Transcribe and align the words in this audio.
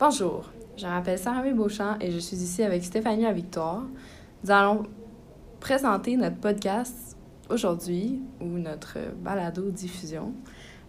Bonjour, 0.00 0.50
je 0.78 0.86
m'appelle 0.86 1.18
Sarah 1.18 1.42
Beauchamp 1.52 1.98
et 2.00 2.10
je 2.10 2.18
suis 2.18 2.38
ici 2.38 2.62
avec 2.62 2.82
Stéphanie 2.82 3.24
La 3.24 3.34
Victoire. 3.34 3.82
Nous 4.42 4.50
allons 4.50 4.84
présenter 5.60 6.16
notre 6.16 6.36
podcast 6.36 7.18
aujourd'hui, 7.50 8.22
ou 8.40 8.46
notre 8.46 8.96
balado-diffusion, 9.22 10.32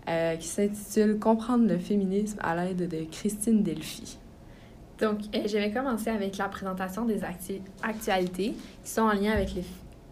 euh, 0.08 0.38
qui 0.38 0.48
s'intitule 0.48 1.20
Comprendre 1.20 1.68
le 1.68 1.78
féminisme 1.78 2.38
à 2.42 2.56
l'aide 2.56 2.88
de 2.88 3.04
Christine 3.12 3.64
Delphi. 3.64 4.18
Donc, 4.98 5.20
euh, 5.36 5.46
je 5.46 5.58
vais 5.58 5.72
commencer 5.74 6.10
avec 6.10 6.38
la 6.38 6.48
présentation 6.48 7.04
des 7.04 7.22
actualités 7.84 8.56
qui 8.82 8.90
sont 8.90 9.02
en 9.02 9.12
lien 9.12 9.34
avec 9.34 9.54
les, 9.56 9.66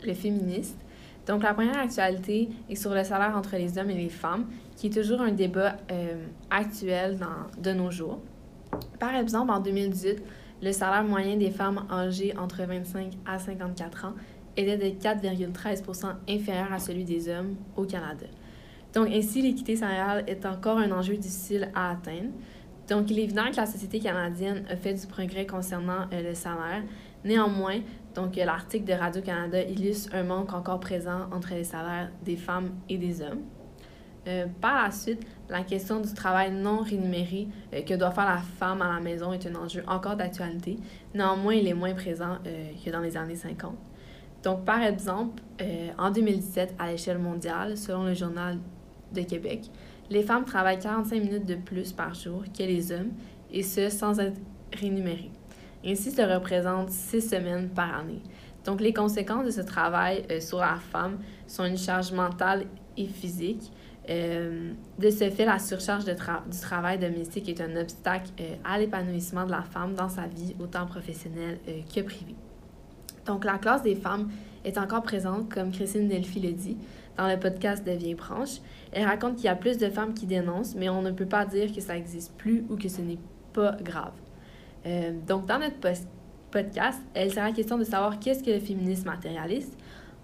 les 0.04 0.13
féministes. 0.13 0.77
Donc, 1.25 1.43
la 1.43 1.54
première 1.54 1.79
actualité 1.79 2.50
est 2.70 2.75
sur 2.75 2.93
le 2.93 3.05
salaire 3.05 3.38
entre 3.38 3.55
les 3.55 3.77
hommes 3.77 3.91
et 3.91 3.97
les 3.97 4.09
femmes, 4.09 4.47
qui 4.75 4.88
est 4.88 5.02
toujours 5.02 5.21
un 5.21 5.32
débat 5.32 5.78
euh, 5.89 6.21
actuel 6.50 7.18
dans, 7.18 7.61
de 7.61 7.71
nos 7.71 7.92
jours. 7.92 8.20
Par 9.00 9.15
exemple, 9.15 9.51
en 9.51 9.59
2018, 9.59 10.21
le 10.61 10.71
salaire 10.71 11.04
moyen 11.04 11.37
des 11.37 11.51
femmes 11.51 11.86
âgées 11.89 12.33
entre 12.37 12.64
25 12.64 13.14
à 13.25 13.39
54 13.39 14.05
ans 14.05 14.14
était 14.57 14.77
de 14.77 15.00
4,13% 15.00 16.05
inférieur 16.27 16.74
à 16.74 16.79
celui 16.79 17.05
des 17.05 17.29
hommes 17.29 17.55
au 17.77 17.86
Canada. 17.86 18.25
Donc, 18.93 19.07
ainsi, 19.10 19.41
l'équité 19.41 19.75
salariale 19.75 20.24
est 20.27 20.46
encore 20.46 20.77
un 20.77 20.91
enjeu 20.91 21.15
difficile 21.15 21.71
à 21.75 21.91
atteindre. 21.91 22.32
Donc, 22.89 23.10
il 23.11 23.19
est 23.19 23.24
évident 23.24 23.51
que 23.51 23.57
la 23.57 23.68
société 23.68 24.00
canadienne 24.00 24.65
a 24.69 24.75
fait 24.75 24.96
du 24.96 25.05
progrès 25.05 25.46
concernant 25.46 26.07
euh, 26.11 26.24
le 26.24 26.33
salaire. 26.33 26.83
Néanmoins, 27.24 27.82
l'article 28.38 28.86
de 28.86 28.93
Radio-Canada 28.93 29.61
illustre 29.63 30.13
un 30.13 30.24
manque 30.24 30.54
encore 30.54 30.79
présent 30.79 31.27
entre 31.32 31.54
les 31.54 31.63
salaires 31.63 32.09
des 32.23 32.36
femmes 32.36 32.72
et 32.89 32.97
des 32.97 33.22
hommes. 33.22 33.44
Euh, 34.30 34.45
par 34.61 34.83
la 34.83 34.92
suite, 34.92 35.25
la 35.50 35.64
question 35.64 36.00
du 36.00 36.14
travail 36.14 36.52
non 36.52 36.80
rémunéré 36.80 37.47
euh, 37.73 37.81
que 37.81 37.95
doit 37.95 38.11
faire 38.11 38.25
la 38.25 38.38
femme 38.38 38.81
à 38.81 38.94
la 38.94 38.99
maison 38.99 39.33
est 39.33 39.45
un 39.47 39.55
enjeu 39.55 39.83
encore 39.88 40.16
d'actualité. 40.16 40.77
Néanmoins, 41.13 41.55
il 41.55 41.67
est 41.67 41.73
moins 41.73 41.94
présent 41.94 42.38
que 42.44 42.89
dans 42.91 43.00
les 43.02 43.17
années 43.17 43.35
50. 43.35 43.75
Donc, 44.44 44.63
par 44.63 44.81
exemple, 44.81 45.41
en 45.97 46.11
2017, 46.11 46.75
à 46.80 46.89
l'échelle 46.89 47.17
mondiale, 47.17 47.75
selon 47.75 48.05
le 48.05 48.13
journal 48.13 48.57
de 49.13 49.22
Québec, 49.22 49.69
les 50.09 50.23
femmes 50.23 50.45
travaillent 50.45 50.80
45 50.80 51.19
minutes 51.22 51.45
de 51.45 51.55
plus 51.55 51.91
par 51.91 52.13
jour 52.13 52.44
que 52.57 52.63
les 52.63 52.91
hommes, 52.91 53.11
et 53.52 53.63
ce, 53.63 53.89
sans 53.89 54.19
être 54.19 54.39
rémunérées. 54.73 55.31
Ainsi, 55.85 56.11
cela 56.11 56.35
représente 56.38 56.89
six 56.89 57.22
semaines 57.22 57.69
par 57.69 58.00
année. 58.00 58.22
Donc, 58.66 58.81
les 58.81 58.94
conséquences 58.94 59.45
de 59.45 59.52
ce 59.52 59.61
travail 59.61 60.25
euh, 60.30 60.39
sur 60.39 60.59
la 60.59 60.75
femme 60.75 61.19
sont 61.47 61.63
une 61.63 61.77
charge 61.77 62.11
mentale 62.11 62.66
et 62.97 63.05
physique. 63.05 63.72
Euh, 64.09 64.71
de 64.97 65.09
ce 65.09 65.29
fait, 65.29 65.45
la 65.45 65.59
surcharge 65.59 66.05
du 66.05 66.15
travail 66.61 66.97
domestique 66.97 67.47
est 67.47 67.61
un 67.61 67.75
obstacle 67.75 68.31
euh, 68.39 68.55
à 68.63 68.79
l'épanouissement 68.79 69.45
de 69.45 69.51
la 69.51 69.61
femme 69.61 69.93
dans 69.93 70.09
sa 70.09 70.25
vie, 70.25 70.55
autant 70.59 70.85
professionnelle 70.88 71.59
que 71.66 72.01
privée. 72.01 72.35
Donc, 73.25 73.45
la 73.45 73.59
classe 73.59 73.83
des 73.83 73.95
femmes 73.95 74.29
est 74.66 74.77
encore 74.77 75.03
présente, 75.03 75.53
comme 75.53 75.71
Christine 75.71 76.07
Delphi 76.07 76.39
le 76.39 76.51
dit, 76.51 76.77
dans 77.17 77.27
le 77.27 77.38
podcast 77.38 77.85
de 77.85 77.91
Vieille 77.91 78.16
Branche. 78.16 78.59
Elle 78.91 79.05
raconte 79.05 79.35
qu'il 79.35 79.45
y 79.45 79.49
a 79.49 79.55
plus 79.55 79.77
de 79.77 79.89
femmes 79.89 80.13
qui 80.13 80.25
dénoncent, 80.25 80.75
mais 80.75 80.89
on 80.89 81.01
ne 81.01 81.11
peut 81.11 81.25
pas 81.25 81.45
dire 81.45 81.73
que 81.73 81.81
ça 81.81 81.94
n'existe 81.94 82.33
plus 82.38 82.66
ou 82.69 82.75
que 82.75 82.89
ce 82.89 83.01
n'est 83.01 83.19
pas 83.53 83.75
grave. 83.81 84.13
Euh, 84.85 85.11
donc, 85.27 85.45
dans 85.45 85.59
notre 85.59 85.75
podcast, 86.49 86.99
elle 87.13 87.31
sera 87.31 87.51
question 87.51 87.77
de 87.77 87.83
savoir 87.83 88.19
qu'est-ce 88.19 88.44
que 88.44 88.51
le 88.51 88.59
féminisme 88.59 89.09
matérialiste. 89.09 89.77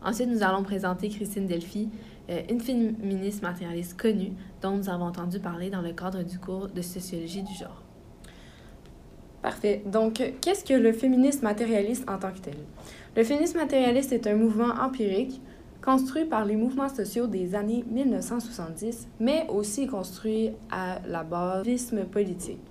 Ensuite, 0.06 0.30
nous 0.30 0.44
allons 0.44 0.62
présenter 0.62 1.10
Christine 1.10 1.48
Delphi, 1.48 1.90
euh, 2.30 2.44
une 2.48 2.62
féministe 2.62 3.42
matérialiste 3.42 4.00
connue 4.00 4.34
dont 4.62 4.78
nous 4.78 4.88
avons 4.88 5.06
entendu 5.06 5.40
parler 5.40 5.72
dans 5.72 5.82
le 5.82 5.94
cadre 5.94 6.22
du 6.22 6.38
cours 6.38 6.68
de 6.68 6.82
sociologie 6.84 7.42
du 7.42 7.54
genre. 7.56 7.82
Parfait. 9.42 9.82
Donc, 9.88 10.22
qu'est-ce 10.42 10.64
que 10.64 10.76
le 10.76 10.94
féminisme 10.94 11.42
matérialiste 11.42 12.08
en 12.08 12.20
tant 12.20 12.32
que 12.32 12.38
tel? 12.38 12.58
Le 13.16 13.24
féminisme 13.24 13.58
matérialiste 13.58 14.12
est 14.12 14.28
un 14.28 14.36
mouvement 14.36 14.76
empirique 14.80 15.42
construit 15.84 16.26
par 16.26 16.46
les 16.46 16.56
mouvements 16.56 16.90
sociaux 16.90 17.26
des 17.26 17.56
années 17.56 17.84
1970, 17.90 19.08
mais 19.20 19.48
aussi 19.50 19.88
construit 19.88 20.52
à 20.72 21.00
la 21.08 21.24
base 21.24 21.66
politique. 22.12 22.62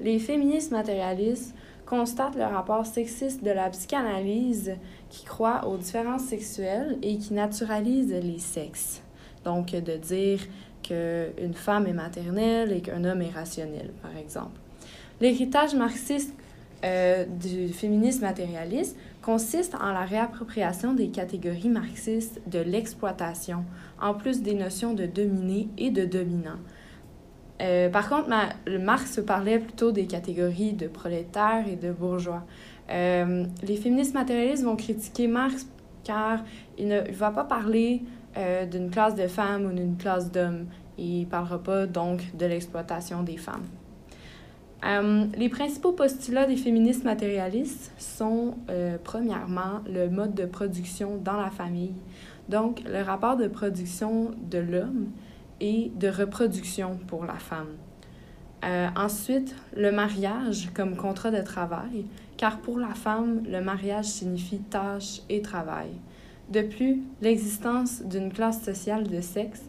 Les 0.00 0.18
féministes 0.18 0.72
matérialistes 0.72 1.54
constatent 1.92 2.36
le 2.36 2.44
rapport 2.44 2.86
sexiste 2.86 3.44
de 3.44 3.50
la 3.50 3.68
psychanalyse 3.68 4.76
qui 5.10 5.26
croit 5.26 5.68
aux 5.68 5.76
différences 5.76 6.24
sexuelles 6.24 6.96
et 7.02 7.18
qui 7.18 7.34
naturalise 7.34 8.14
les 8.14 8.38
sexes. 8.38 9.02
Donc, 9.44 9.72
de 9.72 9.96
dire 9.98 10.40
qu'une 10.82 11.52
femme 11.52 11.86
est 11.86 11.92
maternelle 11.92 12.72
et 12.72 12.80
qu'un 12.80 13.04
homme 13.04 13.20
est 13.20 13.28
rationnel, 13.28 13.90
par 14.00 14.16
exemple. 14.16 14.58
L'héritage 15.20 15.74
marxiste 15.74 16.32
euh, 16.82 17.26
du 17.26 17.68
féminisme 17.74 18.22
matérialiste 18.22 18.96
consiste 19.20 19.74
en 19.74 19.92
la 19.92 20.06
réappropriation 20.06 20.94
des 20.94 21.08
catégories 21.08 21.68
marxistes 21.68 22.40
de 22.46 22.60
l'exploitation, 22.60 23.66
en 24.00 24.14
plus 24.14 24.40
des 24.40 24.54
notions 24.54 24.94
de 24.94 25.04
dominé 25.04 25.68
et 25.76 25.90
de 25.90 26.06
dominant. 26.06 26.58
Euh, 27.62 27.88
par 27.88 28.08
contre, 28.08 28.28
Marx 28.80 29.20
parlait 29.24 29.58
plutôt 29.58 29.92
des 29.92 30.06
catégories 30.06 30.72
de 30.72 30.88
prolétaires 30.88 31.64
et 31.68 31.76
de 31.76 31.92
bourgeois. 31.92 32.42
Euh, 32.90 33.44
les 33.62 33.76
féministes 33.76 34.14
matérialistes 34.14 34.64
vont 34.64 34.76
critiquer 34.76 35.28
Marx 35.28 35.68
car 36.04 36.40
il 36.76 36.88
ne 36.88 37.00
va 37.12 37.30
pas 37.30 37.44
parler 37.44 38.02
euh, 38.36 38.66
d'une 38.66 38.90
classe 38.90 39.14
de 39.14 39.28
femmes 39.28 39.66
ou 39.66 39.72
d'une 39.72 39.96
classe 39.96 40.32
d'hommes. 40.32 40.66
Il 40.98 41.20
ne 41.20 41.24
parlera 41.26 41.58
pas 41.58 41.86
donc 41.86 42.36
de 42.36 42.46
l'exploitation 42.46 43.22
des 43.22 43.36
femmes. 43.36 43.66
Les 45.38 45.48
principaux 45.48 45.92
postulats 45.92 46.44
des 46.44 46.56
féministes 46.56 47.04
matérialistes 47.04 47.92
sont, 47.98 48.54
premièrement, 49.04 49.80
le 49.86 50.08
mode 50.08 50.34
de 50.34 50.44
production 50.44 51.18
dans 51.22 51.40
la 51.40 51.50
famille, 51.50 51.94
donc 52.48 52.82
le 52.84 53.00
rapport 53.00 53.36
de 53.36 53.46
production 53.46 54.32
de 54.50 54.58
l'homme 54.58 55.06
et 55.62 55.92
de 55.94 56.08
reproduction 56.08 56.98
pour 57.06 57.24
la 57.24 57.38
femme. 57.38 57.76
Euh, 58.64 58.88
ensuite, 58.96 59.54
le 59.76 59.92
mariage 59.92 60.70
comme 60.74 60.96
contrat 60.96 61.30
de 61.30 61.40
travail, 61.40 62.04
car 62.36 62.58
pour 62.58 62.78
la 62.78 62.94
femme, 62.94 63.44
le 63.48 63.60
mariage 63.62 64.06
signifie 64.06 64.58
tâche 64.58 65.20
et 65.28 65.40
travail. 65.40 65.90
De 66.50 66.62
plus, 66.62 67.02
l'existence 67.22 68.02
d'une 68.02 68.32
classe 68.32 68.62
sociale 68.62 69.08
de 69.08 69.20
sexe 69.20 69.62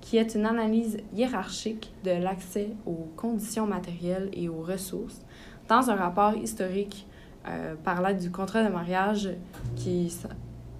qui 0.00 0.16
est 0.16 0.34
une 0.34 0.46
analyse 0.46 0.98
hiérarchique 1.14 1.92
de 2.04 2.12
l'accès 2.12 2.70
aux 2.86 3.08
conditions 3.16 3.66
matérielles 3.66 4.30
et 4.32 4.48
aux 4.48 4.62
ressources 4.62 5.20
dans 5.68 5.90
un 5.90 5.96
rapport 5.96 6.34
historique 6.36 7.06
euh, 7.48 7.74
par 7.84 8.00
l'aide 8.02 8.18
du 8.18 8.30
contrat 8.30 8.62
de 8.62 8.72
mariage 8.72 9.30
qui, 9.76 10.12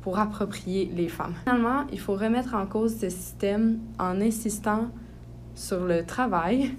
pour 0.03 0.19
approprier 0.19 0.91
les 0.94 1.09
femmes. 1.09 1.34
Finalement, 1.44 1.84
il 1.93 2.00
faut 2.00 2.15
remettre 2.15 2.55
en 2.55 2.66
cause 2.66 2.99
ce 2.99 3.09
système 3.09 3.78
en 3.99 4.21
insistant 4.21 4.88
sur 5.55 5.84
le 5.84 6.05
travail 6.05 6.75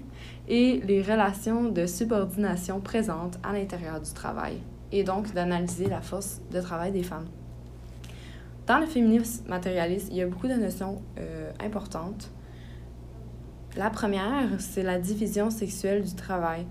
et 0.48 0.80
les 0.84 1.02
relations 1.02 1.68
de 1.68 1.86
subordination 1.86 2.80
présentes 2.80 3.38
à 3.42 3.52
l'intérieur 3.52 4.00
du 4.00 4.12
travail, 4.12 4.58
et 4.90 5.04
donc 5.04 5.32
d'analyser 5.34 5.86
la 5.86 6.00
force 6.00 6.40
de 6.50 6.60
travail 6.60 6.92
des 6.92 7.02
femmes. 7.02 7.26
Dans 8.66 8.78
le 8.78 8.86
féminisme 8.86 9.48
matérialiste, 9.48 10.08
il 10.10 10.16
y 10.16 10.22
a 10.22 10.26
beaucoup 10.26 10.48
de 10.48 10.54
notions 10.54 11.02
euh, 11.18 11.50
importantes. 11.60 12.30
La 13.76 13.90
première, 13.90 14.60
c'est 14.60 14.82
la 14.82 14.98
division 14.98 15.50
sexuelle 15.50 16.02
du 16.02 16.14
travail, 16.14 16.66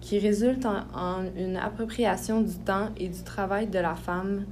qui 0.00 0.18
résulte 0.18 0.66
en, 0.66 1.24
une 1.36 1.56
appropriation 1.56 2.42
du 2.42 2.54
temps 2.58 2.88
et 2.96 3.08
du 3.08 3.22
travail 3.22 3.68
de 3.68 3.78
la 3.78 3.94
femme 3.94 4.44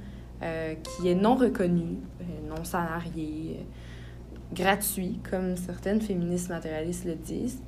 euh, 0.43 0.75
qui 0.75 1.09
est 1.09 1.15
non 1.15 1.35
reconnue, 1.35 1.97
euh, 2.21 2.49
non 2.49 2.63
salariée, 2.63 3.65
gratuit, 4.53 5.19
comme 5.29 5.55
certaines 5.55 6.01
féministes 6.01 6.49
matérialistes 6.49 7.05
le 7.05 7.15
disent. 7.15 7.61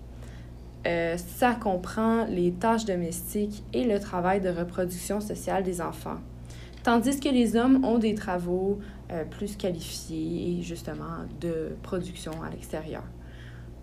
ça 1.18 1.56
comprend 1.56 2.25
les 2.25 2.51
tâches 2.51 2.86
domestiques 2.86 3.63
et 3.74 3.86
le 3.86 4.00
travail 4.00 4.39
de 4.39 4.50
reproduction 4.50 5.19
sociale 5.19 5.63
des 5.63 5.81
enfants 5.81 6.19
tandis 6.86 7.19
que 7.19 7.30
les 7.30 7.56
hommes 7.56 7.83
ont 7.83 7.98
des 7.98 8.13
travaux 8.13 8.80
euh, 9.12 9.25
plus 9.25 9.57
qualifiés 9.57 10.60
et 10.60 10.62
justement 10.62 11.25
de 11.42 11.75
production 11.81 12.31
à 12.44 12.51
l'extérieur. 12.51 13.01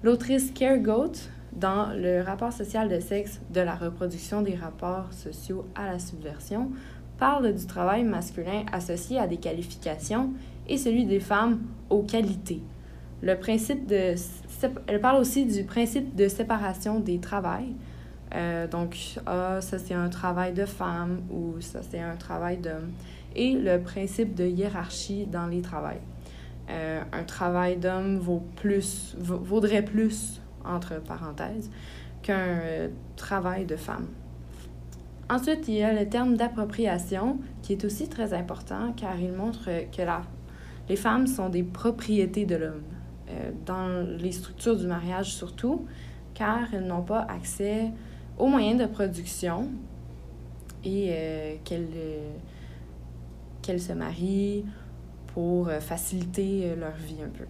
L'autrice 0.04 0.52
Care 0.52 0.78
Goat, 0.78 1.14
dans 1.52 1.92
le 1.96 2.22
rapport 2.22 2.52
social 2.52 2.88
de 2.88 3.00
sexe 3.00 3.40
de 3.50 3.60
la 3.60 3.74
reproduction 3.74 4.40
des 4.40 4.54
rapports 4.54 5.12
sociaux 5.12 5.66
à 5.74 5.90
la 5.90 5.98
subversion, 5.98 6.70
parle 7.22 7.54
du 7.54 7.66
travail 7.66 8.02
masculin 8.02 8.64
associé 8.72 9.16
à 9.16 9.28
des 9.28 9.36
qualifications 9.36 10.32
et 10.66 10.76
celui 10.76 11.04
des 11.04 11.20
femmes 11.20 11.60
aux 11.88 12.02
qualités. 12.02 12.60
Le 13.22 13.36
principe 13.36 13.86
de, 13.86 14.16
elle 14.88 15.00
parle 15.00 15.20
aussi 15.20 15.46
du 15.46 15.62
principe 15.62 16.16
de 16.16 16.26
séparation 16.26 16.98
des 16.98 17.20
travails, 17.20 17.76
euh, 18.34 18.66
donc, 18.66 19.20
ah, 19.26 19.60
ça 19.60 19.78
c'est 19.78 19.94
un 19.94 20.08
travail 20.08 20.52
de 20.52 20.64
femme 20.64 21.20
ou 21.30 21.60
ça 21.60 21.78
c'est 21.88 22.00
un 22.00 22.16
travail 22.16 22.56
d'homme. 22.56 22.90
Et 23.36 23.52
le 23.52 23.78
principe 23.80 24.34
de 24.34 24.44
hiérarchie 24.44 25.26
dans 25.26 25.46
les 25.46 25.62
travails. 25.62 26.02
Euh, 26.70 27.02
un 27.12 27.22
travail 27.22 27.76
d'homme 27.76 28.18
vaut 28.18 28.42
plus, 28.56 29.14
vaudrait 29.20 29.84
plus, 29.84 30.40
entre 30.64 31.00
parenthèses, 31.00 31.70
qu'un 32.20 32.58
euh, 32.64 32.88
travail 33.14 33.64
de 33.64 33.76
femme. 33.76 34.08
Ensuite, 35.32 35.66
il 35.66 35.74
y 35.76 35.82
a 35.82 35.94
le 35.94 36.06
terme 36.06 36.36
d'appropriation, 36.36 37.38
qui 37.62 37.72
est 37.72 37.86
aussi 37.86 38.06
très 38.06 38.34
important 38.34 38.92
car 38.92 39.18
il 39.18 39.32
montre 39.32 39.70
que 39.90 40.02
la, 40.02 40.20
les 40.90 40.96
femmes 40.96 41.26
sont 41.26 41.48
des 41.48 41.62
propriétés 41.62 42.44
de 42.44 42.56
l'homme, 42.56 42.82
euh, 43.30 43.50
dans 43.64 44.06
les 44.18 44.30
structures 44.30 44.76
du 44.76 44.86
mariage 44.86 45.32
surtout, 45.32 45.86
car 46.34 46.74
elles 46.74 46.86
n'ont 46.86 47.00
pas 47.00 47.20
accès 47.30 47.92
aux 48.36 48.46
moyens 48.46 48.78
de 48.78 48.84
production 48.84 49.70
et 50.84 51.08
euh, 51.12 51.54
qu'elles 51.64 51.88
euh, 51.96 52.32
qu'elles 53.62 53.80
se 53.80 53.94
marient 53.94 54.66
pour 55.28 55.70
faciliter 55.70 56.74
leur 56.76 56.92
vie 56.96 57.22
un 57.24 57.30
peu. 57.30 57.46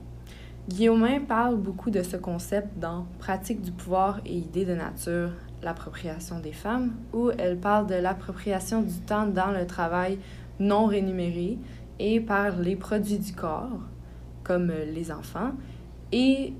Guillaumin 0.68 1.18
parle 1.18 1.56
beaucoup 1.56 1.90
de 1.90 2.04
ce 2.04 2.16
concept 2.16 2.78
dans 2.78 3.06
Pratique 3.18 3.60
du 3.60 3.72
pouvoir 3.72 4.20
et 4.24 4.36
idées 4.36 4.66
de 4.66 4.74
nature, 4.74 5.32
l'appropriation 5.62 6.40
des 6.40 6.52
femmes, 6.52 6.92
où 7.12 7.30
elle 7.38 7.58
parle 7.58 7.86
de 7.86 7.94
l'appropriation 7.94 8.82
du 8.82 8.98
temps 9.00 9.26
dans 9.26 9.50
le 9.50 9.66
travail 9.66 10.18
non 10.60 10.86
rémunéré 10.86 11.58
et 11.98 12.20
par 12.20 12.56
les 12.58 12.76
produits 12.76 13.18
du 13.18 13.32
corps, 13.32 13.80
comme 14.42 14.72
les 14.92 15.12
enfants, 15.12 15.52
et 16.10 16.52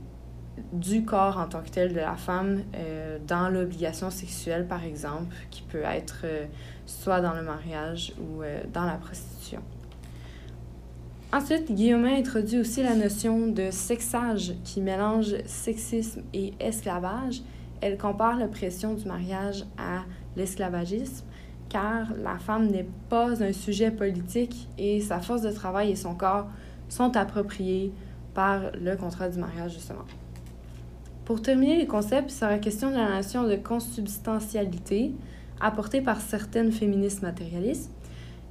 du 0.72 1.04
corps 1.04 1.38
en 1.38 1.46
tant 1.46 1.62
que 1.62 1.70
tel 1.70 1.92
de 1.92 2.00
la 2.00 2.16
femme 2.16 2.62
euh, 2.74 3.18
dans 3.26 3.48
l'obligation 3.48 4.10
sexuelle, 4.10 4.66
par 4.66 4.84
exemple, 4.84 5.34
qui 5.50 5.62
peut 5.62 5.82
être 5.82 6.22
euh, 6.24 6.46
soit 6.86 7.20
dans 7.20 7.34
le 7.34 7.42
mariage 7.42 8.12
ou 8.20 8.42
euh, 8.42 8.62
dans 8.72 8.84
la 8.84 8.94
prostitution. 8.94 9.60
Ensuite, 11.32 11.72
Guillaume 11.72 12.04
introduit 12.04 12.58
aussi 12.58 12.82
la 12.82 12.94
notion 12.94 13.46
de 13.46 13.70
sexage 13.70 14.52
qui 14.64 14.82
mélange 14.82 15.34
sexisme 15.46 16.22
et 16.34 16.52
esclavage. 16.60 17.40
Elle 17.82 17.98
compare 17.98 18.38
l'oppression 18.38 18.94
du 18.94 19.04
mariage 19.04 19.64
à 19.76 20.04
l'esclavagisme 20.36 21.26
car 21.68 22.12
la 22.22 22.38
femme 22.38 22.68
n'est 22.68 22.86
pas 23.08 23.42
un 23.42 23.52
sujet 23.52 23.90
politique 23.90 24.68
et 24.78 25.00
sa 25.00 25.20
force 25.20 25.42
de 25.42 25.50
travail 25.50 25.90
et 25.90 25.96
son 25.96 26.14
corps 26.14 26.46
sont 26.88 27.16
appropriés 27.16 27.92
par 28.34 28.70
le 28.78 28.94
contrat 28.96 29.28
du 29.28 29.38
mariage, 29.38 29.72
justement. 29.72 30.04
Pour 31.24 31.40
terminer 31.40 31.78
les 31.78 31.86
concepts, 31.86 32.30
il 32.30 32.34
sera 32.34 32.58
question 32.58 32.90
de 32.90 32.96
la 32.96 33.16
notion 33.16 33.44
de 33.44 33.56
consubstantialité 33.56 35.12
apportée 35.60 36.02
par 36.02 36.20
certaines 36.20 36.72
féministes 36.72 37.22
matérialistes. 37.22 37.90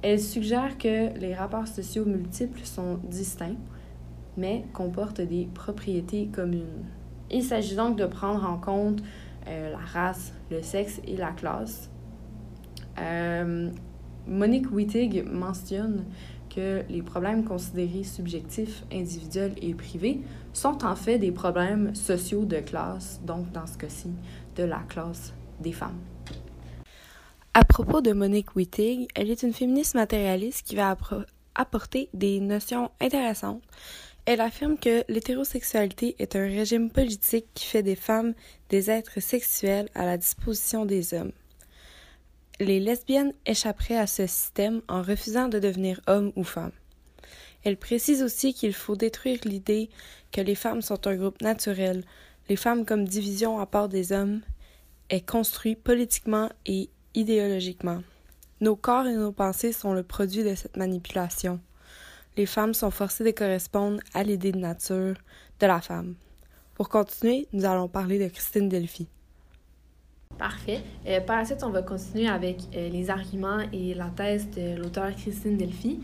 Elle 0.02 0.20
suggère 0.20 0.76
que 0.76 1.16
les 1.18 1.34
rapports 1.34 1.68
sociaux 1.68 2.04
multiples 2.04 2.64
sont 2.64 2.98
distincts, 3.04 3.56
mais 4.36 4.64
comportent 4.72 5.20
des 5.20 5.48
propriétés 5.54 6.28
communes. 6.32 6.84
Il 7.30 7.42
s'agit 7.42 7.76
donc 7.76 7.96
de 7.96 8.04
prendre 8.04 8.44
en 8.44 8.58
compte 8.58 9.02
euh, 9.48 9.72
la 9.72 9.78
race, 9.78 10.32
le 10.50 10.62
sexe 10.62 11.00
et 11.06 11.16
la 11.16 11.32
classe 11.32 11.90
euh, 12.98 13.70
Monique 14.26 14.70
Wittig 14.72 15.24
mentionne 15.24 16.04
que 16.54 16.82
les 16.88 17.02
problèmes 17.02 17.44
considérés 17.44 18.04
subjectifs, 18.04 18.84
individuels 18.92 19.54
et 19.60 19.74
privés 19.74 20.20
sont 20.52 20.84
en 20.84 20.94
fait 20.94 21.18
des 21.18 21.32
problèmes 21.32 21.94
sociaux 21.94 22.44
de 22.44 22.58
classe, 22.58 23.20
donc 23.24 23.50
dans 23.52 23.66
ce 23.66 23.78
cas-ci, 23.78 24.10
de 24.56 24.64
la 24.64 24.80
classe 24.88 25.32
des 25.60 25.72
femmes. 25.72 25.98
À 27.54 27.64
propos 27.64 28.00
de 28.00 28.12
Monique 28.12 28.54
Wittig, 28.54 29.08
elle 29.14 29.30
est 29.30 29.42
une 29.42 29.52
féministe 29.52 29.94
matérialiste 29.94 30.66
qui 30.66 30.76
va 30.76 30.96
apporter 31.54 32.08
des 32.14 32.40
notions 32.40 32.90
intéressantes. 33.00 33.62
Elle 34.24 34.40
affirme 34.40 34.78
que 34.78 35.04
l'hétérosexualité 35.08 36.14
est 36.20 36.36
un 36.36 36.46
régime 36.46 36.90
politique 36.90 37.46
qui 37.54 37.66
fait 37.66 37.82
des 37.82 37.96
femmes 37.96 38.34
des 38.68 38.88
êtres 38.88 39.20
sexuels 39.20 39.88
à 39.96 40.06
la 40.06 40.16
disposition 40.16 40.86
des 40.86 41.12
hommes. 41.12 41.32
Les 42.60 42.78
lesbiennes 42.78 43.32
échapperaient 43.46 43.96
à 43.96 44.06
ce 44.06 44.28
système 44.28 44.80
en 44.86 45.02
refusant 45.02 45.48
de 45.48 45.58
devenir 45.58 46.00
homme 46.06 46.32
ou 46.36 46.44
femme. 46.44 46.70
Elle 47.64 47.76
précise 47.76 48.22
aussi 48.22 48.54
qu'il 48.54 48.74
faut 48.74 48.94
détruire 48.94 49.40
l'idée 49.44 49.90
que 50.30 50.40
les 50.40 50.54
femmes 50.54 50.82
sont 50.82 51.06
un 51.08 51.16
groupe 51.16 51.40
naturel, 51.42 52.04
les 52.48 52.56
femmes 52.56 52.84
comme 52.84 53.04
division 53.04 53.58
à 53.58 53.66
part 53.66 53.88
des 53.88 54.12
hommes, 54.12 54.40
est 55.10 55.28
construit 55.28 55.74
politiquement 55.74 56.48
et 56.64 56.90
idéologiquement. 57.14 58.02
Nos 58.60 58.76
corps 58.76 59.06
et 59.06 59.14
nos 59.14 59.32
pensées 59.32 59.72
sont 59.72 59.94
le 59.94 60.04
produit 60.04 60.44
de 60.44 60.54
cette 60.54 60.76
manipulation. 60.76 61.60
Les 62.36 62.46
femmes 62.46 62.72
sont 62.72 62.90
forcées 62.90 63.24
de 63.24 63.30
correspondre 63.30 64.00
à 64.14 64.22
l'idée 64.22 64.52
de 64.52 64.58
nature 64.58 65.14
de 65.60 65.66
la 65.66 65.80
femme. 65.80 66.14
Pour 66.74 66.88
continuer, 66.88 67.46
nous 67.52 67.66
allons 67.66 67.88
parler 67.88 68.18
de 68.18 68.28
Christine 68.28 68.68
Delphi. 68.70 69.06
Parfait. 70.38 70.80
Euh, 71.06 71.20
par 71.20 71.36
la 71.36 71.44
suite, 71.44 71.62
on 71.62 71.70
va 71.70 71.82
continuer 71.82 72.28
avec 72.28 72.56
euh, 72.74 72.88
les 72.88 73.10
arguments 73.10 73.60
et 73.70 73.92
la 73.92 74.06
thèse 74.06 74.48
de 74.50 74.76
l'auteur 74.76 75.14
Christine 75.14 75.58
Delphi. 75.58 76.00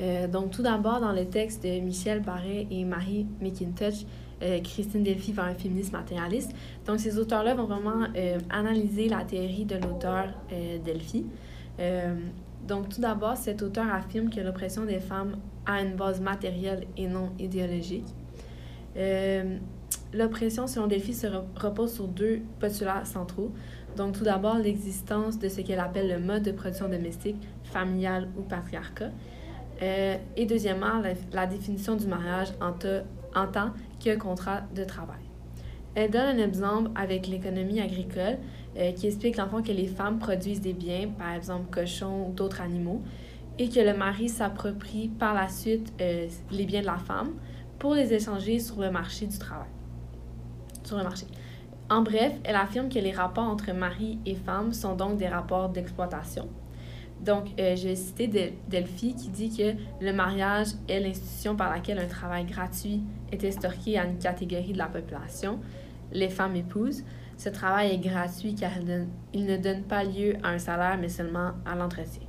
Euh, 0.00 0.26
donc, 0.26 0.50
tout 0.50 0.62
d'abord, 0.62 1.00
dans 1.00 1.12
le 1.12 1.26
texte 1.26 1.62
de 1.62 1.78
Michel 1.80 2.20
Barret 2.20 2.66
et 2.70 2.84
Marie 2.84 3.26
McIntosh, 3.40 4.04
Christine 4.62 5.02
Delphi 5.02 5.32
va 5.32 5.44
un 5.44 5.54
féminisme 5.54 5.96
matérialiste. 5.96 6.52
Donc, 6.86 7.00
ces 7.00 7.18
auteurs-là 7.18 7.54
vont 7.54 7.64
vraiment 7.64 8.06
analyser 8.50 9.08
la 9.08 9.24
théorie 9.24 9.64
de 9.64 9.74
l'auteur 9.74 10.26
Delphi. 10.84 11.26
Donc, 12.66 12.88
tout 12.88 13.00
d'abord, 13.00 13.36
cet 13.36 13.62
auteur 13.62 13.86
affirme 13.92 14.30
que 14.30 14.40
l'oppression 14.40 14.84
des 14.84 14.98
femmes 14.98 15.36
a 15.64 15.80
une 15.80 15.96
base 15.96 16.20
matérielle 16.20 16.86
et 16.96 17.06
non 17.06 17.30
idéologique. 17.38 18.06
L'oppression, 20.14 20.66
selon 20.66 20.86
Delphi, 20.86 21.12
se 21.12 21.26
repose 21.26 21.92
sur 21.92 22.08
deux 22.08 22.40
postulats 22.60 23.04
centraux. 23.04 23.52
Donc, 23.96 24.16
tout 24.16 24.24
d'abord, 24.24 24.56
l'existence 24.56 25.38
de 25.38 25.48
ce 25.48 25.60
qu'elle 25.60 25.80
appelle 25.80 26.08
le 26.08 26.18
mode 26.18 26.42
de 26.44 26.52
production 26.52 26.88
domestique, 26.88 27.36
familial 27.64 28.28
ou 28.38 28.42
patriarcat. 28.42 29.10
Euh, 29.82 30.16
et 30.36 30.46
deuxièmement, 30.46 31.02
la, 31.32 31.46
définition 31.46 31.94
du 31.94 32.06
mariage 32.06 32.48
en, 32.60 32.72
en 33.38 33.46
tant 33.46 33.70
que 34.02 34.16
contrat 34.16 34.62
de 34.74 34.84
travail. 34.84 35.27
Elle 35.94 36.10
donne 36.10 36.38
un 36.38 36.46
exemple 36.46 36.90
avec 36.94 37.26
l'économie 37.26 37.80
agricole 37.80 38.38
euh, 38.76 38.92
qui 38.92 39.06
explique 39.06 39.36
l'enfant 39.36 39.62
que 39.62 39.72
les 39.72 39.86
femmes 39.86 40.18
produisent 40.18 40.60
des 40.60 40.74
biens, 40.74 41.08
par 41.18 41.32
exemple 41.32 41.70
cochons 41.70 42.28
ou 42.28 42.32
d'autres 42.32 42.60
animaux, 42.60 43.02
et 43.58 43.68
que 43.68 43.80
le 43.80 43.94
mari 43.96 44.28
s'approprie 44.28 45.08
par 45.08 45.34
la 45.34 45.48
suite 45.48 45.92
euh, 46.00 46.28
les 46.50 46.66
biens 46.66 46.82
de 46.82 46.86
la 46.86 46.98
femme 46.98 47.32
pour 47.78 47.94
les 47.94 48.12
échanger 48.12 48.58
sur 48.60 48.80
le 48.80 48.90
marché 48.90 49.26
du 49.26 49.38
travail 49.38 49.68
sur 50.88 50.96
marché. 50.96 51.26
En 51.90 52.02
bref, 52.02 52.32
elle 52.44 52.56
affirme 52.56 52.88
que 52.88 52.98
les 52.98 53.12
rapports 53.12 53.44
entre 53.44 53.72
mari 53.72 54.18
et 54.26 54.34
femme 54.34 54.72
sont 54.72 54.94
donc 54.94 55.18
des 55.18 55.28
rapports 55.28 55.68
d'exploitation. 55.68 56.48
Donc, 57.20 57.46
euh, 57.58 57.74
je 57.74 57.88
Delphi 58.68 59.14
qui 59.14 59.28
dit 59.28 59.50
que 59.56 60.04
le 60.04 60.12
mariage 60.12 60.68
est 60.88 61.00
l'institution 61.00 61.56
par 61.56 61.70
laquelle 61.70 61.98
un 61.98 62.06
travail 62.06 62.44
gratuit 62.44 63.02
est 63.32 63.42
estorqué 63.42 63.98
à 63.98 64.04
une 64.04 64.18
catégorie 64.18 64.72
de 64.72 64.78
la 64.78 64.86
population, 64.86 65.58
les 66.12 66.28
femmes 66.28 66.56
épouses. 66.56 67.04
Ce 67.36 67.48
travail 67.48 67.92
est 67.92 67.98
gratuit 67.98 68.54
car 68.54 68.72
il 69.32 69.46
ne 69.46 69.56
donne 69.56 69.82
pas 69.82 70.04
lieu 70.04 70.34
à 70.42 70.48
un 70.50 70.58
salaire, 70.58 70.98
mais 71.00 71.08
seulement 71.08 71.52
à 71.64 71.74
l'entretien. 71.76 72.22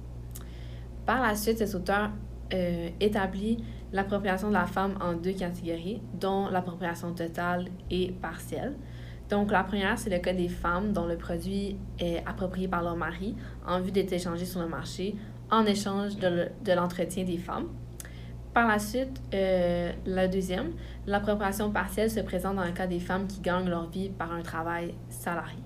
Par 1.06 1.22
la 1.22 1.36
suite, 1.36 1.58
cet 1.58 1.74
auteur 1.74 2.12
euh, 2.54 2.90
établit 3.00 3.64
l'appropriation 3.92 4.50
de 4.50 4.54
la 4.54 4.68
femme 4.68 4.96
en 5.02 5.14
deux 5.14 5.34
catégories, 5.34 6.02
dont 6.20 6.48
l'appropriation 6.50 7.14
totale 7.14 7.66
et 7.90 8.12
partielle. 8.12 8.76
Donc, 9.30 9.52
la 9.52 9.64
première, 9.64 9.98
c'est 9.98 10.10
le 10.10 10.20
cas 10.20 10.34
des 10.34 10.50
femmes 10.50 10.94
dont 10.94 11.06
le 11.06 11.18
produit 11.18 11.78
est 12.00 12.24
approprié 12.26 12.68
par 12.68 12.84
leur 12.84 12.96
mari 12.96 13.36
en 13.68 13.80
vue 13.80 13.92
d'être 13.92 14.14
échangé 14.14 14.46
sur 14.46 14.62
le 14.62 14.68
marché 14.68 15.16
en 15.52 15.66
échange 15.66 16.18
de 16.18 16.72
l'entretien 16.74 17.24
des 17.24 17.38
femmes. 17.38 17.70
Par 18.60 18.68
la 18.68 18.78
suite, 18.78 19.22
euh, 19.34 19.94
la 20.06 20.28
deuxième, 20.28 20.74
l'appropriation 21.08 21.72
partielle 21.72 22.12
se 22.12 22.20
présente 22.20 22.58
dans 22.58 22.66
le 22.66 22.74
cas 22.74 22.88
des 22.88 23.00
femmes 23.00 23.26
qui 23.26 23.40
gagnent 23.40 23.70
leur 23.70 23.90
vie 23.90 24.10
par 24.10 24.34
un 24.34 24.42
travail 24.42 24.96
salarié. 25.08 25.64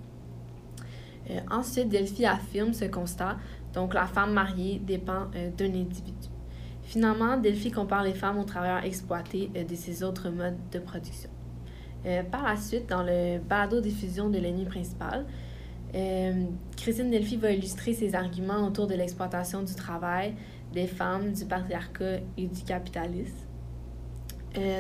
Euh, 1.31 1.39
ensuite, 1.49 1.89
Delphi 1.89 2.27
affirme 2.27 2.71
ce 2.71 2.85
constat, 2.85 3.37
donc 3.73 3.95
la 3.95 4.05
femme 4.05 4.33
mariée 4.33 4.77
dépend 4.77 5.25
euh, 5.35 5.49
d'un 5.57 5.73
individu. 5.73 6.29
Finalement, 6.83 7.35
Delphi 7.37 7.71
compare 7.71 8.03
les 8.03 8.13
femmes 8.13 8.37
aux 8.37 8.43
travailleurs 8.43 8.83
exploités 8.83 9.47
de 9.47 9.73
ces 9.73 10.03
autres 10.03 10.29
modes 10.29 10.59
de 10.71 10.77
production. 10.77 11.31
Par 12.29 12.43
la 12.43 12.57
suite, 12.57 12.87
dans 12.87 13.01
le 13.01 13.39
balado-diffusion 13.39 14.29
de 14.29 14.37
l'ennemi 14.37 14.65
principal, 14.65 15.25
Christine 16.77 17.09
Delphi 17.09 17.37
va 17.37 17.51
illustrer 17.51 17.93
ses 17.93 18.13
arguments 18.13 18.67
autour 18.67 18.85
de 18.85 18.93
l'exploitation 18.93 19.63
du 19.63 19.73
travail, 19.73 20.35
des 20.73 20.87
femmes, 20.87 21.31
du 21.31 21.45
patriarcat 21.45 22.19
et 22.37 22.47
du 22.47 22.63
capitalisme. 22.63 23.47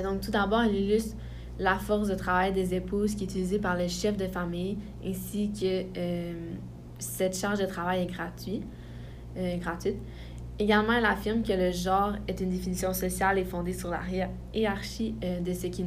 donc, 0.03 0.21
tout 0.21 0.31
d'abord, 0.31 0.63
elle 0.63 0.75
illustre 0.75 1.15
la 1.59 1.77
force 1.77 2.07
de 2.07 2.15
travail 2.15 2.51
des 2.51 2.73
épouses 2.73 3.15
qui 3.15 3.23
est 3.23 3.27
utilisée 3.27 3.59
par 3.59 3.75
les 3.75 3.89
chefs 3.89 4.17
de 4.17 4.27
famille, 4.27 4.77
ainsi 5.05 5.51
que 5.51 5.85
cette 6.99 7.37
charge 7.37 7.59
de 7.59 7.65
travail 7.65 8.03
est 8.03 8.11
gratuite. 8.11 8.63
gratuite. 9.59 9.97
Également, 10.59 10.93
elle 10.93 11.05
affirme 11.05 11.41
que 11.41 11.53
le 11.53 11.71
genre 11.71 12.13
est 12.27 12.39
une 12.39 12.49
définition 12.49 12.93
sociale 12.93 13.39
et 13.39 13.45
fondée 13.45 13.73
sur 13.73 13.89
la 13.89 14.01
hiérarchie 14.53 15.15
euh, 15.23 15.39
de, 15.39 15.51
ce 15.51 15.67
qui 15.67 15.83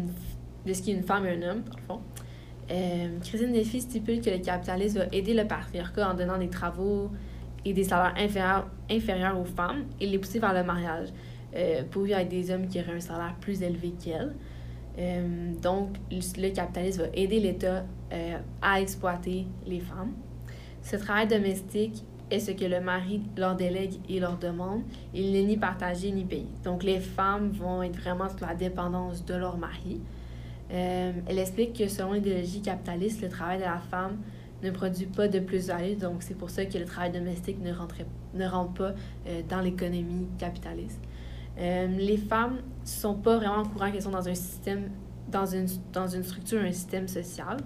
de 0.66 0.72
ce 0.72 0.82
qui 0.82 0.90
est 0.90 0.94
une 0.94 1.04
femme 1.04 1.24
et 1.24 1.30
un 1.30 1.50
homme, 1.50 1.62
dans 1.62 1.76
le 1.76 1.82
fond. 1.86 2.00
Euh, 2.72 3.18
Christine 3.20 3.52
Delphi 3.52 3.80
stipule 3.80 4.20
que 4.20 4.30
le 4.30 4.38
capitalisme 4.38 4.98
va 4.98 5.06
aider 5.12 5.34
le 5.34 5.46
patriarcat 5.46 6.10
en 6.10 6.14
donnant 6.14 6.38
des 6.38 6.50
travaux 6.50 7.12
et 7.66 7.72
des 7.72 7.84
salaires 7.84 8.14
inférieurs, 8.88 9.40
aux 9.40 9.44
femmes 9.44 9.84
et 10.00 10.06
les 10.06 10.18
pousser 10.18 10.38
vers 10.38 10.54
le 10.54 10.62
mariage 10.62 11.08
euh, 11.54 11.82
pour 11.90 12.04
vivre 12.04 12.16
avec 12.16 12.28
des 12.28 12.50
hommes 12.52 12.68
qui 12.68 12.80
auraient 12.80 12.94
un 12.94 13.00
salaire 13.00 13.34
plus 13.40 13.60
élevé 13.60 13.92
qu'elles. 14.02 14.34
Euh, 14.98 15.52
donc, 15.60 15.96
le 16.10 16.48
capitalisme 16.50 17.02
va 17.02 17.08
aider 17.12 17.40
l'État 17.40 17.84
euh, 18.12 18.38
à 18.62 18.80
exploiter 18.80 19.46
les 19.66 19.80
femmes. 19.80 20.12
Ce 20.80 20.94
travail 20.94 21.26
domestique 21.26 22.04
est 22.30 22.38
ce 22.38 22.52
que 22.52 22.64
le 22.64 22.80
mari 22.80 23.20
leur 23.36 23.56
délègue 23.56 23.94
et 24.08 24.20
leur 24.20 24.38
demande. 24.38 24.82
Il 25.12 25.32
n'est 25.32 25.42
ni 25.42 25.56
partagé 25.56 26.12
ni 26.12 26.24
payé. 26.24 26.46
Donc, 26.62 26.84
les 26.84 27.00
femmes 27.00 27.50
vont 27.50 27.82
être 27.82 27.96
vraiment 27.96 28.28
sous 28.28 28.44
la 28.44 28.54
dépendance 28.54 29.24
de 29.24 29.34
leur 29.34 29.58
mari. 29.58 30.00
Euh, 30.70 31.12
elle 31.26 31.38
explique 31.38 31.76
que 31.76 31.88
selon 31.88 32.12
l'idéologie 32.12 32.62
capitaliste, 32.62 33.22
le 33.22 33.28
travail 33.28 33.58
de 33.58 33.64
la 33.64 33.78
femme 33.78 34.18
ne 34.62 34.70
produit 34.70 35.06
pas 35.06 35.28
de 35.28 35.38
plus-value. 35.38 35.98
Donc, 35.98 36.22
c'est 36.22 36.36
pour 36.36 36.50
ça 36.50 36.64
que 36.64 36.78
le 36.78 36.84
travail 36.84 37.12
domestique 37.12 37.58
ne, 37.60 37.72
rentre 37.72 38.74
pas 38.74 38.94
dans 39.48 39.60
l'économie 39.60 40.28
capitaliste. 40.38 41.00
Euh, 41.58 41.86
les 41.86 42.18
femmes 42.18 42.56
ne 42.56 42.86
sont 42.86 43.14
pas 43.14 43.36
vraiment 43.36 43.62
au 43.62 43.66
courant 43.66 43.90
qu'elles 43.90 44.02
sont 44.02 44.10
dans 44.10 44.28
un 44.28 44.34
système, 44.34 44.90
dans 45.28 45.46
une, 45.46 45.66
dans 45.92 46.06
une 46.06 46.22
structure, 46.22 46.60
un 46.60 46.72
système 46.72 47.08
social. 47.08 47.56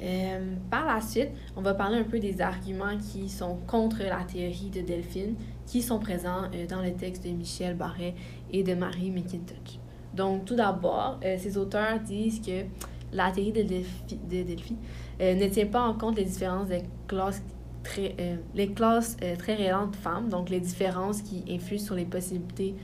Euh, 0.00 0.54
par 0.70 0.86
la 0.86 1.00
suite, 1.00 1.30
on 1.56 1.60
va 1.60 1.74
parler 1.74 1.98
un 1.98 2.04
peu 2.04 2.18
des 2.18 2.40
arguments 2.40 2.96
qui 2.98 3.28
sont 3.28 3.56
contre 3.66 4.02
la 4.02 4.24
théorie 4.24 4.70
de 4.70 4.80
Delphine, 4.80 5.36
qui 5.66 5.82
sont 5.82 5.98
présents 5.98 6.44
euh, 6.54 6.66
dans 6.66 6.82
le 6.82 6.92
texte 6.92 7.24
de 7.24 7.30
Michel 7.30 7.76
Barret 7.76 8.14
et 8.50 8.62
de 8.62 8.74
Marie 8.74 9.10
McIntosh. 9.10 9.78
Donc, 10.14 10.44
tout 10.44 10.56
d'abord, 10.56 11.18
ces 11.22 11.56
auteurs 11.56 11.98
disent 11.98 12.42
que 12.42 12.64
la 13.12 13.30
théorie 13.30 13.52
de 13.52 13.62
Delphi, 13.62 14.16
de 14.30 14.42
Delphi 14.42 14.76
ne 15.20 15.48
tient 15.48 15.66
pas 15.66 15.82
en 15.82 15.94
compte 15.94 16.16
les 16.16 16.24
différences 16.24 16.68
des 16.68 16.82
classes 17.06 17.42
très, 17.82 18.14
euh, 18.20 18.36
les 18.54 18.72
classes 18.72 19.16
euh, 19.22 19.36
très 19.36 19.56
femmes, 20.02 20.28
donc 20.28 20.50
les 20.50 20.60
différences 20.60 21.22
qui 21.22 21.44
influent 21.50 21.78
sur 21.78 21.94
les 21.94 22.04
possibilités 22.04 22.74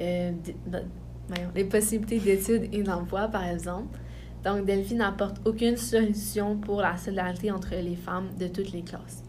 euh, 0.00 0.32
les 1.54 1.64
possibilités 1.64 2.18
d'études 2.18 2.68
et 2.74 2.82
d'emploi, 2.82 3.28
par 3.28 3.44
exemple. 3.44 3.98
Donc, 4.44 4.66
Delphine 4.66 4.98
n'apporte 4.98 5.40
aucune 5.46 5.78
solution 5.78 6.58
pour 6.58 6.82
la 6.82 6.98
solidarité 6.98 7.50
entre 7.50 7.74
les 7.74 7.96
femmes 7.96 8.28
de 8.38 8.46
toutes 8.46 8.72
les 8.72 8.82
classes. 8.82 9.22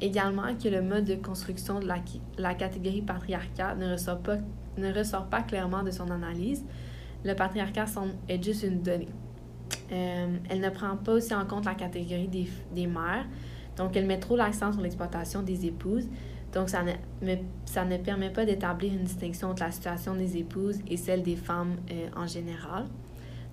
également, 0.00 0.54
que 0.54 0.68
le 0.68 0.82
mode 0.82 1.04
de 1.04 1.16
construction 1.16 1.80
de 1.80 1.88
la, 1.88 1.96
la 2.38 2.54
catégorie 2.54 3.02
patriarcat 3.02 3.74
ne 3.74 3.92
ressort, 3.92 4.20
pas, 4.20 4.36
ne 4.78 4.92
ressort 4.92 5.26
pas 5.26 5.42
clairement 5.42 5.82
de 5.82 5.90
son 5.90 6.08
analyse. 6.08 6.64
Le 7.24 7.34
patriarcat 7.34 7.88
semble 7.88 8.12
être 8.28 8.44
juste 8.44 8.62
une 8.62 8.80
donnée. 8.80 9.08
Elle 9.90 10.60
ne 10.60 10.70
prend 10.70 10.96
pas 10.96 11.12
aussi 11.12 11.34
en 11.34 11.44
compte 11.46 11.64
la 11.64 11.74
catégorie 11.74 12.28
des, 12.28 12.48
des 12.72 12.86
mères, 12.86 13.26
donc, 13.76 13.96
elle 13.96 14.06
met 14.06 14.18
trop 14.18 14.36
l'accent 14.36 14.72
sur 14.72 14.80
l'exploitation 14.80 15.42
des 15.42 15.66
épouses. 15.66 16.08
Donc, 16.52 16.70
ça 16.70 16.82
ne, 16.82 17.34
ça 17.66 17.84
ne 17.84 17.98
permet 17.98 18.30
pas 18.30 18.44
d'établir 18.44 18.92
une 18.92 19.04
distinction 19.04 19.50
entre 19.50 19.62
la 19.62 19.70
situation 19.70 20.14
des 20.14 20.38
épouses 20.38 20.78
et 20.88 20.96
celle 20.96 21.22
des 21.22 21.36
femmes 21.36 21.76
euh, 21.90 22.08
en 22.16 22.26
général. 22.26 22.86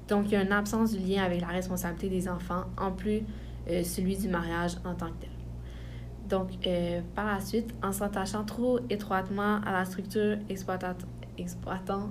Donc, 0.08 0.26
il 0.28 0.32
y 0.32 0.36
a 0.36 0.44
une 0.44 0.52
absence 0.52 0.94
du 0.94 1.00
lien 1.00 1.24
avec 1.24 1.42
la 1.42 1.48
responsabilité 1.48 2.10
des 2.10 2.30
enfants, 2.30 2.66
en 2.78 2.92
plus 2.92 3.22
euh, 3.70 3.84
celui 3.84 4.18
du 4.18 4.30
mariage 4.30 4.78
en 4.86 4.96
tant 4.96 5.08
que 5.08 5.22
tel. 5.22 5.30
Donc, 6.30 6.52
euh, 6.66 7.02
par 7.16 7.26
la 7.26 7.42
suite, 7.42 7.74
en 7.84 7.92
s'attachant 7.92 8.46
trop 8.46 8.80
étroitement 8.90 9.60
à 9.66 9.74
la 9.74 9.86
structure 9.86 10.38
exploitant, 10.50 10.96
exploitant, 11.38 12.10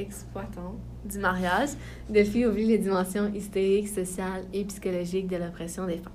exploitant 0.00 0.76
du 1.04 1.18
mariage, 1.18 1.70
Delphi 2.08 2.46
oublie 2.46 2.66
les 2.66 2.78
dimensions 2.78 3.32
hystériques, 3.34 3.88
sociales 3.88 4.44
et 4.52 4.64
psychologiques 4.64 5.28
de 5.28 5.36
l'oppression 5.36 5.86
des 5.86 5.98
femmes. 5.98 6.12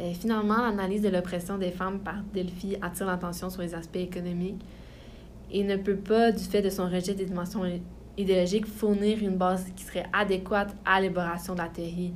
Euh, 0.00 0.12
finalement, 0.14 0.58
l'analyse 0.58 1.02
de 1.02 1.08
l'oppression 1.08 1.58
des 1.58 1.70
femmes 1.70 2.00
par 2.00 2.22
Delphi 2.32 2.76
attire 2.80 3.06
l'attention 3.06 3.50
sur 3.50 3.62
les 3.62 3.74
aspects 3.74 3.96
économiques 3.96 4.64
et 5.50 5.64
ne 5.64 5.76
peut 5.76 5.96
pas, 5.96 6.32
du 6.32 6.42
fait 6.42 6.62
de 6.62 6.70
son 6.70 6.84
rejet 6.86 7.14
des 7.14 7.26
dimensions 7.26 7.62
idéologiques, 8.16 8.66
fournir 8.66 9.18
une 9.22 9.36
base 9.36 9.66
qui 9.76 9.84
serait 9.84 10.06
adéquate 10.12 10.74
à 10.84 11.00
l'élaboration 11.00 11.54
de 11.54 11.58
la 11.58 11.68
théorie 11.68 12.12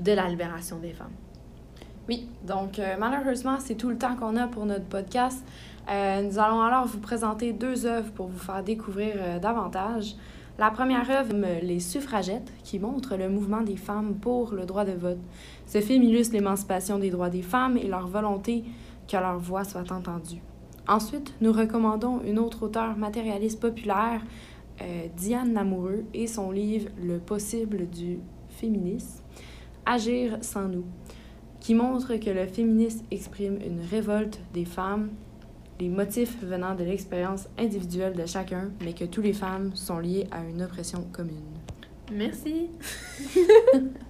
de 0.00 0.12
la 0.12 0.28
libération 0.28 0.78
des 0.78 0.92
femmes. 0.92 1.12
Oui, 2.08 2.26
donc 2.46 2.78
euh, 2.78 2.96
malheureusement, 2.98 3.58
c'est 3.60 3.74
tout 3.74 3.90
le 3.90 3.98
temps 3.98 4.16
qu'on 4.16 4.36
a 4.36 4.46
pour 4.46 4.64
notre 4.64 4.86
podcast. 4.86 5.44
Euh, 5.90 6.22
nous 6.22 6.38
allons 6.38 6.62
alors 6.62 6.86
vous 6.86 7.00
présenter 7.00 7.52
deux 7.52 7.86
œuvres 7.86 8.10
pour 8.12 8.28
vous 8.28 8.38
faire 8.38 8.62
découvrir 8.62 9.40
davantage. 9.40 10.14
La 10.58 10.72
première 10.72 11.08
œuvre, 11.08 11.34
Les 11.62 11.78
suffragettes, 11.78 12.52
qui 12.64 12.80
montre 12.80 13.16
le 13.16 13.28
mouvement 13.28 13.60
des 13.60 13.76
femmes 13.76 14.16
pour 14.16 14.52
le 14.52 14.66
droit 14.66 14.84
de 14.84 14.92
vote. 14.92 15.20
Ce 15.66 15.80
film 15.80 16.02
illustre 16.02 16.34
l'émancipation 16.34 16.98
des 16.98 17.10
droits 17.10 17.30
des 17.30 17.42
femmes 17.42 17.76
et 17.76 17.86
leur 17.86 18.08
volonté 18.08 18.64
que 19.06 19.16
leur 19.16 19.38
voix 19.38 19.62
soit 19.62 19.92
entendue. 19.92 20.42
Ensuite, 20.88 21.34
nous 21.40 21.52
recommandons 21.52 22.22
une 22.22 22.38
autre 22.38 22.64
auteure 22.64 22.96
matérialiste 22.96 23.60
populaire, 23.60 24.22
euh, 24.80 25.06
Diane 25.16 25.52
Lamoureux, 25.52 26.04
et 26.14 26.26
son 26.26 26.50
livre 26.50 26.88
Le 27.00 27.18
possible 27.18 27.88
du 27.88 28.18
féminisme, 28.48 29.22
Agir 29.86 30.38
sans 30.40 30.66
nous, 30.66 30.84
qui 31.60 31.74
montre 31.74 32.16
que 32.16 32.30
le 32.30 32.46
féminisme 32.46 33.04
exprime 33.10 33.58
une 33.64 33.80
révolte 33.80 34.40
des 34.54 34.64
femmes 34.64 35.10
les 35.80 35.88
motifs 35.88 36.36
venant 36.42 36.74
de 36.74 36.82
l'expérience 36.84 37.46
individuelle 37.56 38.14
de 38.14 38.26
chacun, 38.26 38.70
mais 38.82 38.94
que 38.94 39.04
toutes 39.04 39.24
les 39.24 39.32
femmes 39.32 39.74
sont 39.74 39.98
liées 39.98 40.26
à 40.30 40.44
une 40.44 40.62
oppression 40.62 41.06
commune. 41.12 41.36
Merci. 42.12 42.68